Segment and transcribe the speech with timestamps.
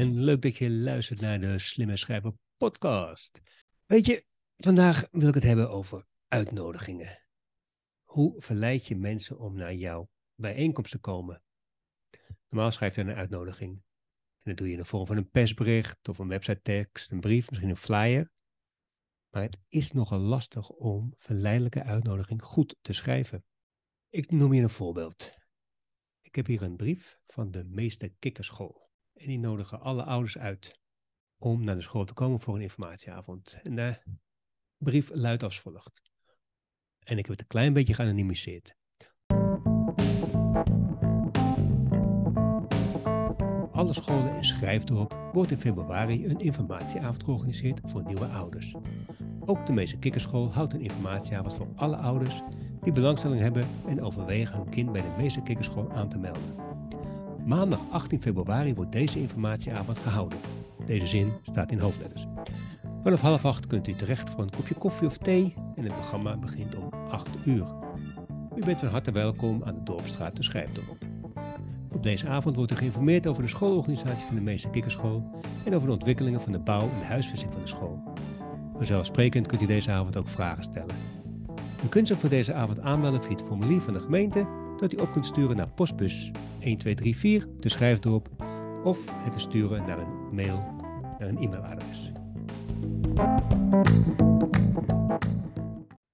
[0.00, 3.40] en leuk dat je luistert naar de Slimme Schrijver podcast.
[3.86, 4.24] Weet je,
[4.56, 7.26] vandaag wil ik het hebben over uitnodigingen.
[8.02, 11.42] Hoe verleid je mensen om naar jouw bijeenkomst te komen?
[12.48, 13.72] Normaal schrijf je een uitnodiging.
[13.72, 17.20] En dat doe je in de vorm van een persbericht of een website tekst, een
[17.20, 18.30] brief, misschien een flyer.
[19.30, 23.44] Maar het is nogal lastig om verleidelijke uitnodiging goed te schrijven.
[24.08, 25.32] Ik noem je een voorbeeld.
[26.20, 28.89] Ik heb hier een brief van de Meester Kikkerschool.
[29.20, 30.78] En die nodigen alle ouders uit
[31.38, 33.58] om naar de school te komen voor een informatieavond.
[33.62, 33.96] En de
[34.76, 36.02] brief luidt als volgt.
[36.98, 38.74] En ik heb het een klein beetje geanonimiseerd.
[43.72, 48.74] Alle scholen in Schrijfdorp wordt in februari een informatieavond georganiseerd voor nieuwe ouders.
[49.40, 52.40] Ook de Meester Kikkerschool houdt een informatieavond voor alle ouders
[52.80, 56.69] die belangstelling hebben en overwegen hun kind bij de Meester Kikkerschool aan te melden.
[57.46, 60.38] Maandag 18 februari wordt deze informatieavond gehouden.
[60.86, 62.26] Deze zin staat in hoofdletters.
[63.02, 66.36] Vanaf half acht kunt u terecht voor een kopje koffie of thee en het programma
[66.36, 67.66] begint om 8 uur.
[68.56, 70.96] U bent van harte welkom aan de Dorpstraat te Schrijfdorp.
[71.92, 75.30] Op deze avond wordt u geïnformeerd over de schoolorganisatie van de Meester Kikkerschool
[75.64, 78.02] en over de ontwikkelingen van de bouw en de huisvesting van de school.
[78.76, 80.96] Vanzelfsprekend kunt u deze avond ook vragen stellen.
[81.84, 84.46] U kunt zich voor deze avond aanmelden via het formulier van de gemeente
[84.80, 88.28] dat u op kunt sturen naar postbus 1234 te Schrijfdorp
[88.84, 90.58] of het te sturen naar een mail
[91.18, 92.12] naar een e-mailadres.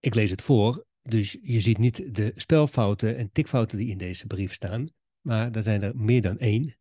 [0.00, 4.26] Ik lees het voor, dus je ziet niet de spelfouten en tikfouten die in deze
[4.26, 4.88] brief staan,
[5.20, 6.76] maar er zijn er meer dan één.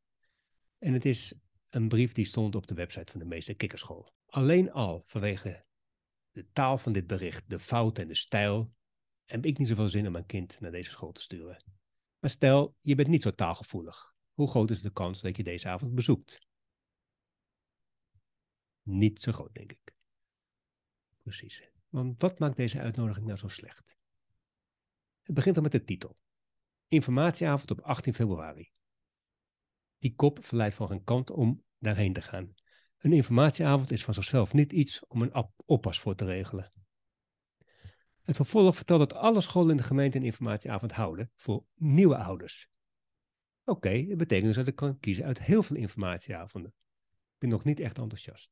[0.78, 1.34] En het is
[1.70, 4.14] een brief die stond op de website van de meester Kikkerschool.
[4.26, 5.66] Alleen al vanwege
[6.32, 8.74] de taal van dit bericht, de fout en de stijl,
[9.26, 11.75] heb ik niet zoveel zin om mijn kind naar deze school te sturen.
[12.26, 14.16] Maar stel, je bent niet zo taalgevoelig.
[14.34, 16.40] Hoe groot is de kans dat je deze avond bezoekt?
[18.82, 19.96] Niet zo groot, denk ik.
[21.22, 21.70] Precies.
[21.90, 23.98] Want wat maakt deze uitnodiging nou zo slecht?
[25.22, 26.18] Het begint al met de titel.
[26.88, 28.72] Informatieavond op 18 februari.
[29.98, 32.54] Die kop verleidt van geen kant om daarheen te gaan.
[32.98, 36.72] Een informatieavond is van zichzelf niet iets om een oppas voor te regelen.
[38.26, 42.70] Het vervolg vertelt dat alle scholen in de gemeente een informatieavond houden voor nieuwe ouders.
[43.64, 46.74] Oké, dat betekent dus dat ik kan kiezen uit heel veel informatieavonden.
[47.12, 48.52] Ik ben nog niet echt enthousiast.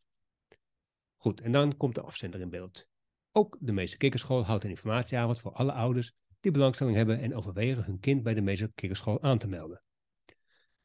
[1.15, 2.87] Goed, en dan komt de afzender in beeld.
[3.31, 7.83] Ook de meeste kikkerschool houdt een informatieavond voor alle ouders die belangstelling hebben en overwegen
[7.83, 9.83] hun kind bij de meeste kikkerschool aan te melden.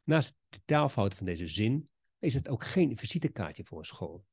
[0.03, 4.27] Naast de taalfout van deze zin is het ook geen visitekaartje voor een school.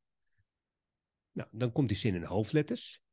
[1.31, 3.03] Nou, dan komt die zin in hoofdletters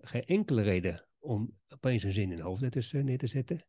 [0.00, 3.66] geen enkele reden om opeens een zin in hoofdletters eh, neer te zetten.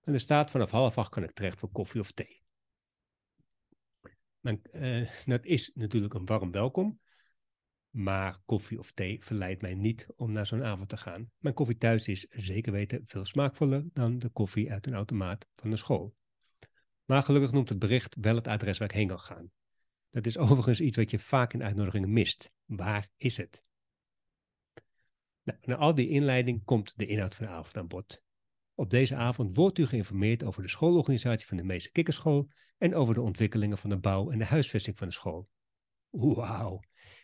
[0.00, 2.42] En er staat vanaf half acht kan ik terecht voor koffie of thee.
[4.72, 7.00] Uh, dat is natuurlijk een warm welkom.
[7.90, 11.30] Maar koffie of thee verleidt mij niet om naar zo'n avond te gaan.
[11.38, 15.70] Mijn koffie thuis is zeker weten veel smaakvoller dan de koffie uit een automaat van
[15.70, 16.16] de school.
[17.04, 19.50] Maar gelukkig noemt het bericht wel het adres waar ik heen kan gaan.
[20.10, 22.52] Dat is overigens iets wat je vaak in uitnodigingen mist.
[22.64, 23.62] Waar is het?
[25.44, 28.22] Nou, na al die inleiding komt de inhoud van de avond aan bod.
[28.74, 33.14] Op deze avond wordt u geïnformeerd over de schoolorganisatie van de Meester Kikkerschool en over
[33.14, 35.48] de ontwikkelingen van de bouw en de huisvesting van de school.
[36.10, 36.80] Wauw,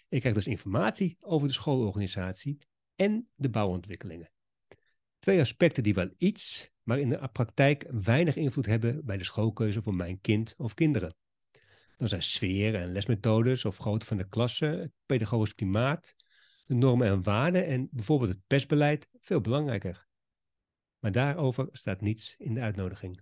[0.08, 2.58] ik krijg dus informatie over de schoolorganisatie
[2.94, 4.30] en de bouwontwikkelingen.
[5.18, 9.82] Twee aspecten die wel iets, maar in de praktijk weinig invloed hebben bij de schoolkeuze
[9.82, 11.14] voor mijn kind of kinderen.
[11.96, 16.14] Dan zijn sfeer en lesmethodes of grootte van de klasse, het pedagogisch klimaat,
[16.70, 20.06] de normen en waarden en bijvoorbeeld het pestbeleid veel belangrijker.
[20.98, 23.20] Maar daarover staat niets in de uitnodiging.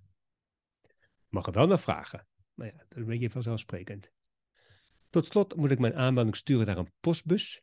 [1.28, 4.12] Mag er wel naar vragen, maar ja, dat is een beetje vanzelfsprekend.
[5.10, 7.62] Tot slot moet ik mijn aanmelding sturen naar een postbus,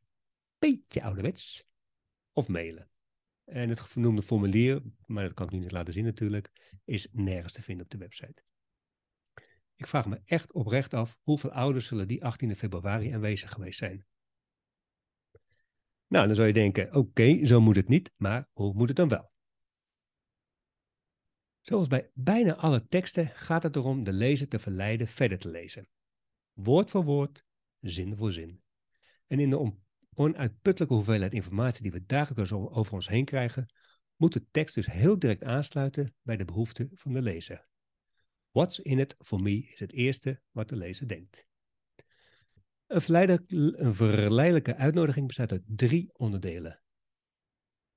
[0.60, 1.66] beetje ouderwets,
[2.32, 2.90] of mailen.
[3.44, 7.54] En het genoemde formulier, maar dat kan ik nu niet laten zien natuurlijk, is nergens
[7.54, 8.44] te vinden op de website.
[9.76, 14.06] Ik vraag me echt oprecht af hoeveel ouders zullen die 18 februari aanwezig geweest zijn.
[16.08, 19.10] Nou, dan zou je denken, oké, zo moet het niet, maar hoe moet het dan
[19.10, 19.32] wel?
[21.62, 25.88] Zoals bij bijna alle teksten gaat het erom de lezer te verleiden verder te lezen.
[26.54, 27.46] Woord voor woord,
[27.80, 28.64] zin voor zin.
[29.28, 29.74] En in de
[30.14, 33.74] onuitputtelijke hoeveelheid informatie die we dagelijks over ons heen krijgen,
[34.16, 37.68] moet de tekst dus heel direct aansluiten bij de behoeften van de lezer.
[38.52, 41.46] What's in it for me is het eerste wat de lezer denkt.
[42.88, 46.82] Een, verleidelijke uitnodiging bestaat uit drie onderdelen.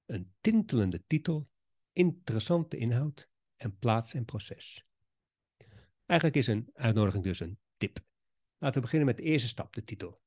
[0.07, 1.49] Een tintelende titel,
[1.93, 4.87] interessante inhoud en plaats en proces.
[6.07, 8.01] Eigenlijk is een uitnodiging dus een tip.
[8.59, 10.21] Laten we beginnen met de eerste stap, de titel.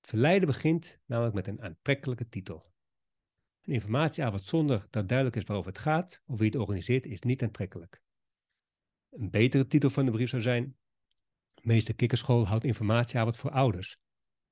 [0.00, 2.72] Het verleiden begint namelijk met een aantrekkelijke titel.
[3.62, 7.42] Een informatieavond zonder dat duidelijk is waarover het gaat of wie het organiseert is niet
[7.42, 8.02] aantrekkelijk.
[9.10, 10.76] Een betere titel van de brief zou zijn:
[11.62, 13.98] Meester Kikkerschool houdt informatieavond voor ouders.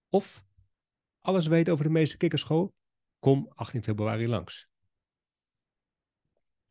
[0.08, 0.44] Of
[1.20, 2.74] alles weten over de Meester Kikkerschool?
[3.18, 4.68] Kom 18 februari langs.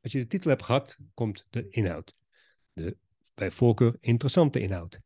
[0.01, 2.15] Als je de titel hebt gehad, komt de inhoud.
[2.73, 2.97] De
[3.33, 4.99] bij voorkeur interessante inhoud.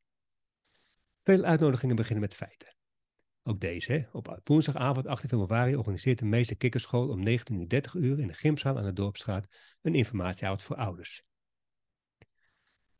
[1.23, 2.75] Veel uitnodigingen beginnen met feiten.
[3.43, 4.09] Ook deze.
[4.11, 7.35] Op woensdagavond 18 februari organiseert de meeste kikkerschool om 19.30
[7.93, 9.47] uur in de gymzaal aan de Dorpstraat
[9.81, 11.23] een informatieavond voor ouders.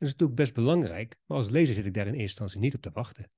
[0.04, 2.74] Dat is natuurlijk best belangrijk, maar als lezer zit ik daar in eerste instantie niet
[2.74, 3.30] op te wachten.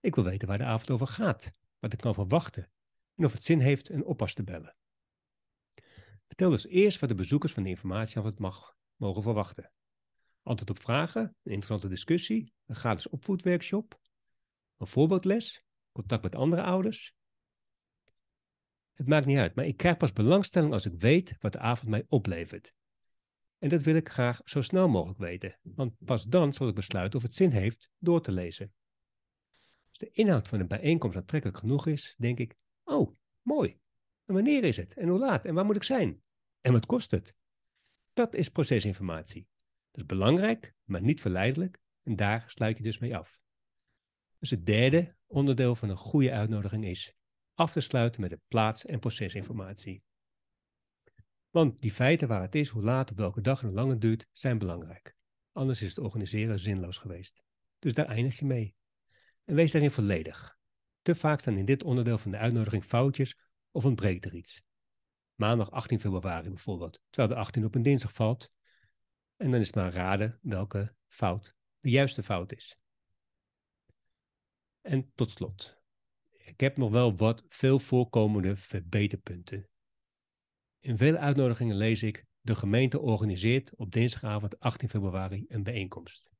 [0.00, 2.70] Ik wil weten waar de avond over gaat, wat ik kan verwachten
[3.14, 4.76] en of het zin heeft een oppas te bellen.
[6.26, 9.72] Vertel dus eerst wat de bezoekers van de informatieavond mag, mogen verwachten.
[10.42, 14.00] Antwoord op vragen, een interessante discussie, een gratis opvoedworkshop,
[14.76, 17.14] een voorbeeldles, contact met andere ouders.
[18.92, 21.90] Het maakt niet uit, maar ik krijg pas belangstelling als ik weet wat de avond
[21.90, 22.74] mij oplevert.
[23.58, 27.18] En dat wil ik graag zo snel mogelijk weten, want pas dan zal ik besluiten
[27.18, 28.72] of het zin heeft door te lezen.
[29.88, 33.78] Als de inhoud van de bijeenkomst aantrekkelijk genoeg is, denk ik: Oh, mooi.
[34.24, 34.94] En wanneer is het?
[34.94, 35.44] En hoe laat?
[35.44, 36.22] En waar moet ik zijn?
[36.60, 37.34] En wat kost het?
[38.12, 39.48] Dat is procesinformatie.
[39.90, 41.78] Dat is belangrijk, maar niet verleidelijk.
[42.02, 43.40] En daar sluit je dus mee af.
[44.38, 47.14] Dus het derde onderdeel van een goede uitnodiging is
[47.54, 50.02] af te sluiten met de plaats- en procesinformatie.
[51.50, 54.00] Want die feiten waar het is, hoe laat, op welke dag en hoe lang het
[54.00, 55.16] duurt, zijn belangrijk.
[55.52, 57.42] Anders is het organiseren zinloos geweest.
[57.78, 58.76] Dus daar eindig je mee.
[59.44, 60.58] En wees daarin volledig.
[61.02, 63.38] Te vaak staan in dit onderdeel van de uitnodiging foutjes
[63.70, 64.62] of ontbreekt er iets.
[65.34, 68.50] Maandag 18 februari bijvoorbeeld, terwijl de 18 op een dinsdag valt.
[69.36, 72.78] En dan is het maar raden welke fout de juiste fout is.
[74.80, 75.80] En tot slot,
[76.28, 79.68] ik heb nog wel wat veel voorkomende verbeterpunten.
[80.78, 86.30] In vele uitnodigingen lees ik: de gemeente organiseert op dinsdagavond 18 februari een bijeenkomst.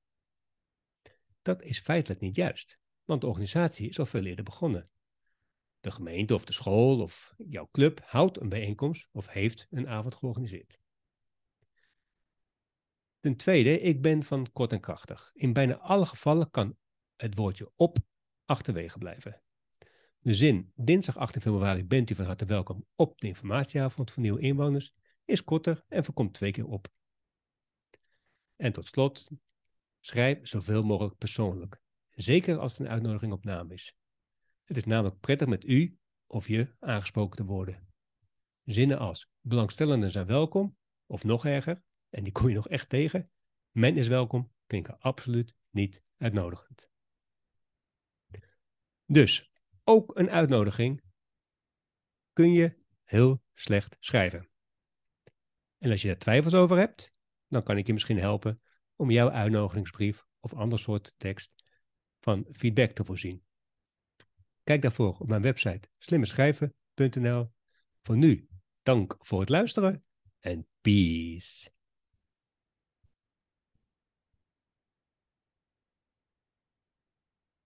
[1.42, 4.90] Dat is feitelijk niet juist, want de organisatie is al veel eerder begonnen.
[5.80, 10.14] De gemeente of de school of jouw club houdt een bijeenkomst of heeft een avond
[10.14, 10.80] georganiseerd.
[13.20, 15.30] Ten tweede, ik ben van kort en krachtig.
[15.34, 16.76] In bijna alle gevallen kan
[17.16, 17.98] het woordje op
[18.44, 19.42] achterwege blijven.
[20.18, 24.40] De zin dinsdag 18 februari bent u van harte welkom op de informatieavond voor nieuwe
[24.40, 24.94] inwoners
[25.24, 26.88] is korter en voorkomt twee keer op.
[28.56, 29.30] En tot slot,
[30.00, 31.80] schrijf zoveel mogelijk persoonlijk,
[32.10, 33.96] zeker als het een uitnodiging op naam is.
[34.64, 37.88] Het is namelijk prettig met u of je aangesproken te worden.
[38.64, 40.76] Zinnen als belangstellenden zijn welkom,
[41.06, 43.30] of nog erger, en die kom je nog echt tegen,
[43.70, 46.90] men is welkom, klinken absoluut niet uitnodigend.
[49.06, 49.50] Dus
[49.88, 51.02] ook een uitnodiging
[52.32, 54.48] kun je heel slecht schrijven.
[55.78, 57.12] En als je daar twijfels over hebt,
[57.46, 58.62] dan kan ik je misschien helpen
[58.96, 61.52] om jouw uitnodigingsbrief of ander soort tekst
[62.20, 63.44] van feedback te voorzien.
[64.62, 67.52] Kijk daarvoor op mijn website slimmeschrijven.nl.
[68.02, 68.48] Voor nu,
[68.82, 70.04] dank voor het luisteren
[70.40, 71.70] en peace.